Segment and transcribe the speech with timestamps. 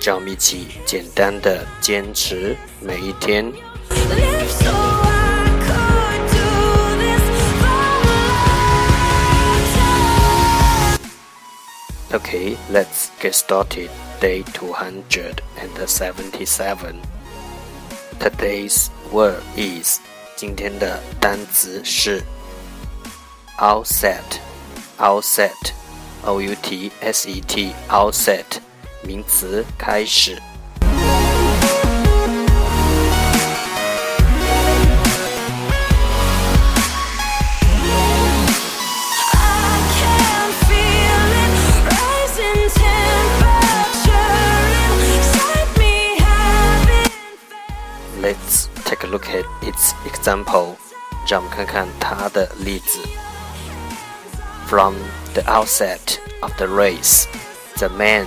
[0.00, 3.50] 让我们一起简单的坚持每一天。
[3.90, 6.48] lips so I could do
[7.00, 7.24] this
[7.60, 7.72] for a
[9.72, 11.00] lifetime.
[12.12, 13.90] Okay, let's get started.
[14.20, 17.00] Day 277.
[18.18, 20.00] Today's word is
[20.36, 22.22] 今天的单词是
[23.58, 24.40] outset,
[24.98, 25.72] outset,
[26.24, 28.44] o u t s e t, outset
[29.02, 30.40] 名词开始。
[39.36, 41.54] I can feel it
[41.90, 43.84] rising temperature
[45.14, 45.94] inside me.
[46.18, 50.76] Haven't felt Let's take a look at its example.
[51.26, 52.98] 让我们看看它的例子。
[54.66, 54.94] From
[55.34, 57.26] the outset of the race,
[57.78, 58.26] the man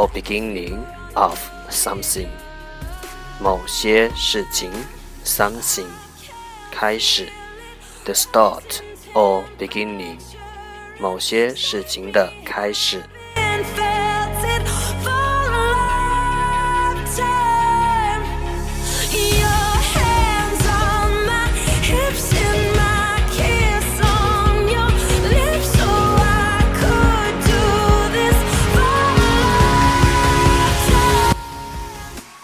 [0.00, 1.38] or beginning of
[1.68, 2.28] something，
[3.38, 4.72] 某些事情
[5.26, 5.84] ，something，
[6.72, 7.28] 开始。
[8.06, 8.80] The start
[9.12, 10.18] or beginning，
[10.98, 13.02] 某些事情的开始。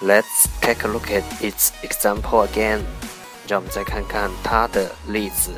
[0.00, 2.82] Let's take a look at its example again.
[3.46, 5.52] 让我们再看看它的例子。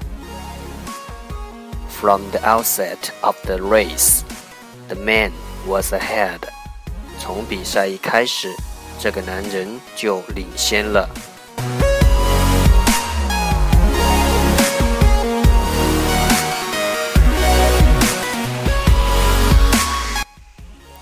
[2.01, 4.23] From the outset of the race,
[4.89, 5.33] the man
[5.67, 6.41] was ahead.
[7.19, 8.55] 从比赛一开始，
[9.01, 11.09] 这个男人就领先了。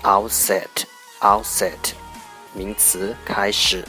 [0.03, 0.85] Outset,
[1.19, 1.93] outset，
[2.52, 3.84] 名词，开始。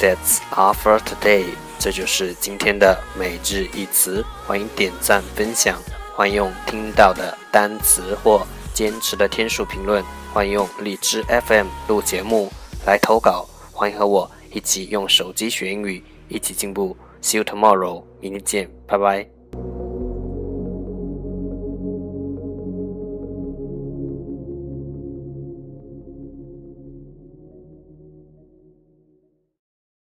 [0.00, 1.46] That's all for today。
[1.78, 4.24] 这就是今天的每日一词。
[4.46, 5.78] 欢迎点赞分享，
[6.14, 12.52] 欢迎用听到的单词或坚持的天数评论，欢迎用荔枝 FM 录节目
[12.86, 16.96] 来投稿，欢迎和我一起用手机学英语，一起进步。
[17.22, 19.33] See you tomorrow，明天见，拜拜。